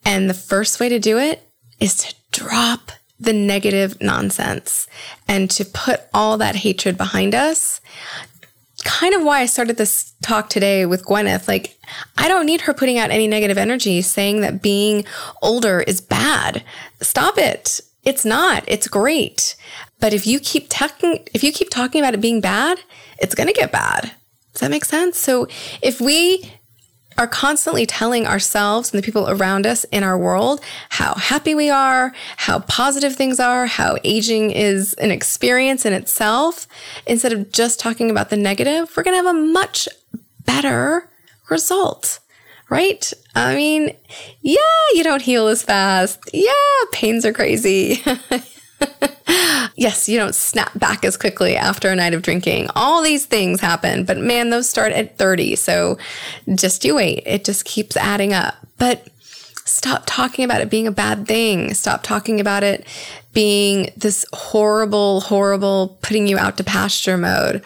And 0.06 0.30
the 0.30 0.34
first 0.34 0.80
way 0.80 0.90
to 0.90 1.00
do 1.00 1.18
it 1.18 1.48
is 1.80 1.96
to 1.96 2.16
drop 2.32 2.92
the 3.20 3.34
negative 3.34 4.00
nonsense 4.00 4.88
and 5.28 5.50
to 5.50 5.66
put 5.66 6.02
all 6.14 6.38
that 6.38 6.56
hatred 6.56 6.98
behind 6.98 7.34
us. 7.34 7.82
Kind 8.84 9.16
of 9.16 9.24
why 9.24 9.42
I 9.42 9.48
started 9.48 9.78
this 9.78 10.14
talk 10.22 10.50
today 10.50 10.86
with 10.86 11.04
Gwyneth. 11.04 11.48
Like, 11.48 11.78
I 12.18 12.28
don't 12.28 12.46
need 12.46 12.62
her 12.62 12.74
putting 12.74 13.00
out 13.00 13.10
any 13.10 13.28
negative 13.28 13.58
energy 13.58 14.02
saying 14.02 14.42
that 14.42 14.62
being 14.62 15.04
older 15.42 15.82
is 15.82 16.00
bad. 16.00 16.64
Stop 17.02 17.38
it. 17.38 17.82
It's 18.08 18.24
not. 18.24 18.64
It's 18.68 18.88
great. 18.88 19.58
But 20.00 20.14
if 20.14 20.26
you 20.26 20.40
keep 20.40 20.68
talking, 20.70 21.28
if 21.34 21.44
you 21.44 21.52
keep 21.52 21.70
talking 21.70 22.00
about 22.00 22.14
it 22.14 22.22
being 22.22 22.40
bad, 22.40 22.80
it's 23.20 23.36
going 23.36 23.48
to 23.48 23.54
get 23.54 23.70
bad. 23.70 24.14
Does 24.54 24.62
that 24.62 24.72
make 24.72 24.86
sense? 24.86 25.20
So 25.20 25.50
if 25.82 26.00
we 26.00 26.50
are 27.18 27.28
constantly 27.28 27.86
telling 27.86 28.26
ourselves 28.26 28.94
and 28.94 28.98
the 28.98 29.06
people 29.06 29.28
around 29.28 29.68
us 29.68 29.84
in 29.86 30.04
our 30.04 30.18
world 30.18 30.62
how 30.90 31.16
happy 31.16 31.54
we 31.54 31.70
are, 31.70 32.14
how 32.38 32.60
positive 32.60 33.18
things 33.18 33.42
are, 33.42 33.66
how 33.66 33.98
aging 34.06 34.52
is 34.52 34.94
an 34.94 35.12
experience 35.12 35.86
in 35.86 35.92
itself, 35.92 36.66
instead 37.08 37.34
of 37.34 37.52
just 37.52 37.78
talking 37.78 38.10
about 38.10 38.30
the 38.30 38.38
negative, 38.38 38.90
we're 38.96 39.04
going 39.04 39.20
to 39.20 39.28
have 39.28 39.36
a 39.36 39.40
much 39.40 39.90
better 40.46 41.10
result, 41.50 42.20
right? 42.70 43.14
I 43.36 43.56
mean, 43.56 43.96
yeah, 44.42 44.58
you 44.94 45.04
don't 45.04 45.22
heal 45.22 45.48
as 45.48 45.64
fast. 45.64 46.20
Yeah, 46.34 46.52
pains 46.92 47.26
are 47.26 47.34
crazy. 47.34 48.04
yes, 49.76 50.10
you 50.10 50.18
don't 50.18 50.36
snap 50.36 50.78
back 50.78 51.06
as 51.06 51.18
quickly 51.18 51.56
after 51.56 51.90
a 51.90 51.96
night 51.96 52.14
of 52.14 52.22
drinking. 52.22 52.70
All 52.76 53.02
these 53.02 53.26
things 53.26 53.62
happen, 53.62 54.04
but 54.04 54.18
man, 54.18 54.50
those 54.50 54.70
start 54.70 54.92
at 54.92 55.18
30. 55.18 55.56
So 55.56 55.98
just 56.56 56.84
you 56.84 56.96
wait. 56.96 57.24
It 57.26 57.46
just 57.46 57.66
keeps 57.66 57.96
adding 57.96 58.34
up. 58.34 58.56
But 58.78 59.08
stop 59.66 60.04
talking 60.06 60.46
about 60.46 60.62
it 60.62 60.70
being 60.70 60.88
a 60.88 60.92
bad 60.92 61.28
thing. 61.28 61.74
Stop 61.74 62.04
talking 62.04 62.40
about 62.40 62.64
it 62.64 62.86
being 63.34 63.92
this 63.96 64.26
horrible, 64.34 65.22
horrible, 65.22 66.00
putting 66.02 66.28
you 66.28 66.38
out 66.38 66.58
to 66.58 66.64
pasture 66.64 67.18
mode. 67.18 67.64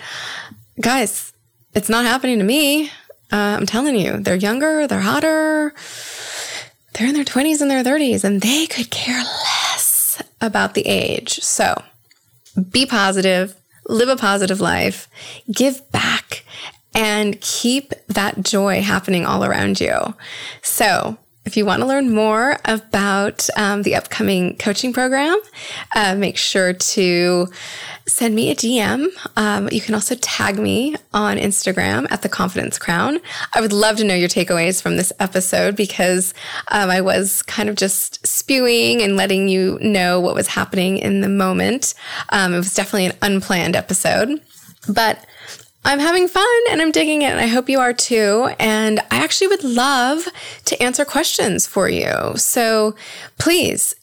Guys, 0.80 1.32
it's 1.74 1.90
not 1.90 2.06
happening 2.06 2.40
to 2.40 2.44
me. 2.44 2.92
Uh, 3.32 3.58
I'm 3.60 3.66
telling 3.66 3.96
you, 3.96 4.18
they're 4.18 4.36
younger, 4.36 4.88
they're 4.88 5.02
hotter 5.02 5.74
they're 6.94 7.08
in 7.08 7.14
their 7.14 7.24
20s 7.24 7.62
and 7.62 7.72
their 7.72 7.84
30s 7.84 8.24
and 8.24 8.42
they 8.42 8.68
could 8.68 8.90
care 8.90 9.24
less 9.24 10.22
about 10.42 10.74
the 10.74 10.86
age. 10.86 11.40
So 11.40 11.82
be 12.70 12.86
positive, 12.86 13.56
live 13.88 14.10
a 14.10 14.16
positive 14.16 14.60
life, 14.60 15.08
give 15.52 15.90
back, 15.92 16.44
and 16.94 17.40
keep 17.40 17.94
that 18.08 18.44
joy 18.44 18.82
happening 18.82 19.26
all 19.26 19.46
around 19.46 19.80
you. 19.80 20.14
So 20.62 21.18
if 21.46 21.58
you 21.58 21.66
want 21.66 21.82
to 21.82 21.88
learn 21.88 22.14
more 22.14 22.58
about 22.66 23.50
um, 23.58 23.82
the 23.82 23.96
upcoming 23.96 24.56
coaching 24.58 24.94
program, 24.94 25.36
uh, 25.96 26.16
make 26.16 26.38
sure 26.38 26.74
to 26.74 27.48
send 28.06 28.36
me 28.36 28.52
a 28.52 28.56
DM. 28.56 29.08
Um, 29.38 29.68
you 29.72 29.82
can 29.82 29.96
also 29.96 30.16
tag 30.16 30.60
me 30.60 30.96
on 31.14 31.38
Instagram 31.38 32.08
at 32.12 32.22
the 32.22 32.30
Confidence 32.30 32.78
Crown. 32.78 33.20
I 33.54 33.62
would 33.62 33.74
love 33.74 33.98
to 33.98 34.04
know 34.04 34.14
your 34.14 34.30
takeaways 34.30 34.82
from 34.82 34.98
this 34.98 35.12
episode 35.20 35.76
because 35.76 36.34
um, 36.70 36.90
I 36.90 37.02
was 37.02 37.42
kind 37.44 37.70
of 37.70 37.76
just 37.76 38.26
spewing 38.26 39.02
and 39.02 39.18
letting 39.18 39.48
you 39.48 39.80
know 39.82 40.20
what 40.20 40.36
was 40.36 40.48
happening 40.48 40.98
in 40.98 41.22
the 41.22 41.30
moment. 41.30 41.94
Um, 42.30 42.54
it 42.54 42.58
was 42.58 42.74
definitely 42.74 43.08
an 43.08 43.18
unplanned 43.22 43.76
episode, 43.76 44.42
but 44.88 45.26
I'm 45.84 46.00
having 46.00 46.28
fun 46.28 46.46
and 46.70 46.82
I'm 46.82 46.92
digging 46.92 47.24
it. 47.24 47.32
And 47.32 47.40
I 47.40 47.48
hope 47.48 47.70
you 47.70 47.80
are 47.80 47.94
too. 47.94 48.50
And 48.60 49.00
I 49.12 49.18
actually 49.18 49.48
would 49.48 49.64
love 49.64 50.28
to 50.66 50.82
answer 50.82 51.06
questions 51.06 51.66
for 51.66 51.90
you. 51.90 52.34
So 52.36 52.96
please 53.38 53.96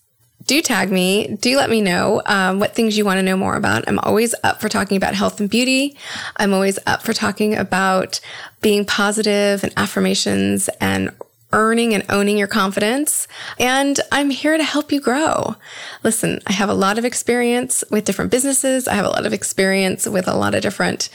do 0.45 0.63
tag 0.63 0.91
me. 0.91 1.37
Do 1.41 1.57
let 1.57 1.71
me 1.71 1.81
know 1.81 2.23
um, 2.27 2.59
what 2.59 2.75
things 2.75 2.97
you 2.97 3.05
want 3.05 3.19
to 3.19 3.23
know 3.23 3.37
more 3.37 3.55
about. 3.55 3.85
I'm 3.87 3.99
always 4.01 4.35
up 4.43 4.61
for 4.61 4.69
talking 4.69 4.97
about 4.97 5.15
health 5.15 5.41
and 5.41 5.49
beauty. 5.49 5.97
I'm 6.39 6.55
always 6.55 6.79
up 6.87 7.03
for 7.03 7.13
talking 7.13 7.55
about 7.55 8.21
being 8.61 8.85
positive 8.85 9.63
and 9.63 9.73
affirmations 9.77 10.69
and 10.81 11.13
earning 11.53 11.95
and 11.95 12.05
owning 12.09 12.37
your 12.37 12.47
confidence. 12.47 13.27
And 13.59 13.99
I'm 14.13 14.31
here 14.31 14.57
to 14.57 14.65
help 14.65 14.93
you 14.93 15.01
grow. 15.01 15.57
Listen, 16.03 16.41
I 16.47 16.53
have 16.53 16.69
a 16.69 16.75
lot 16.75 16.99
of 16.99 17.05
experience 17.05 17.83
with 17.91 18.05
different 18.05 18.31
businesses. 18.31 18.87
I 18.87 18.95
have 18.95 19.07
a 19.07 19.11
lot 19.11 19.27
of 19.27 19.33
experience 19.33 20.07
with 20.07 20.29
a 20.29 20.37
lot 20.37 20.55
of 20.55 20.63
different 20.63 21.09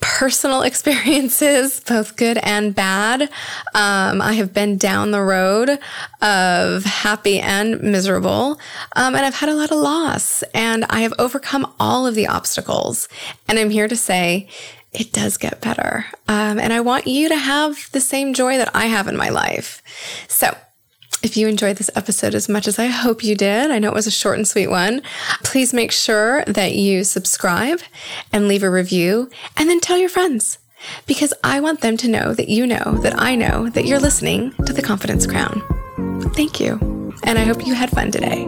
personal 0.00 0.62
experiences, 0.70 1.80
both 1.80 2.16
good 2.16 2.38
and 2.38 2.74
bad. 2.74 3.22
Um, 3.74 4.20
I 4.22 4.34
have 4.34 4.52
been 4.52 4.76
down 4.76 5.10
the 5.10 5.22
road 5.22 5.78
of 6.22 6.84
happy 6.84 7.40
and 7.40 7.80
miserable. 7.80 8.60
Um, 8.94 9.14
and 9.14 9.24
I've 9.24 9.34
had 9.34 9.48
a 9.48 9.54
lot 9.54 9.70
of 9.70 9.78
loss 9.78 10.42
and 10.54 10.84
I 10.90 11.00
have 11.00 11.14
overcome 11.18 11.72
all 11.78 12.06
of 12.06 12.14
the 12.14 12.26
obstacles. 12.26 13.08
And 13.48 13.58
I'm 13.58 13.70
here 13.70 13.88
to 13.88 13.96
say, 13.96 14.48
it 14.92 15.12
does 15.12 15.36
get 15.36 15.60
better. 15.60 16.06
Um, 16.26 16.58
and 16.58 16.72
I 16.72 16.80
want 16.80 17.06
you 17.06 17.28
to 17.28 17.36
have 17.36 17.90
the 17.92 18.00
same 18.00 18.32
joy 18.32 18.56
that 18.56 18.74
I 18.74 18.86
have 18.86 19.08
in 19.08 19.16
my 19.16 19.28
life. 19.28 19.82
So 20.28 20.56
if 21.22 21.36
you 21.36 21.48
enjoyed 21.48 21.76
this 21.76 21.90
episode 21.94 22.34
as 22.34 22.48
much 22.48 22.68
as 22.68 22.78
I 22.78 22.86
hope 22.86 23.24
you 23.24 23.34
did, 23.34 23.70
I 23.70 23.78
know 23.78 23.88
it 23.88 23.94
was 23.94 24.06
a 24.06 24.10
short 24.10 24.36
and 24.36 24.46
sweet 24.46 24.68
one, 24.68 25.02
please 25.42 25.72
make 25.72 25.92
sure 25.92 26.44
that 26.44 26.74
you 26.74 27.04
subscribe 27.04 27.80
and 28.32 28.48
leave 28.48 28.62
a 28.62 28.70
review 28.70 29.30
and 29.56 29.68
then 29.68 29.80
tell 29.80 29.98
your 29.98 30.08
friends 30.08 30.58
because 31.06 31.32
I 31.42 31.60
want 31.60 31.80
them 31.80 31.96
to 31.98 32.08
know 32.08 32.34
that 32.34 32.48
you 32.48 32.66
know 32.66 32.98
that 33.02 33.18
I 33.18 33.34
know 33.34 33.68
that 33.70 33.86
you're 33.86 34.00
listening 34.00 34.52
to 34.66 34.72
the 34.72 34.82
Confidence 34.82 35.26
Crown. 35.26 35.62
Thank 36.34 36.60
you. 36.60 37.14
And 37.24 37.38
I 37.38 37.44
hope 37.44 37.66
you 37.66 37.74
had 37.74 37.90
fun 37.90 38.10
today. 38.10 38.46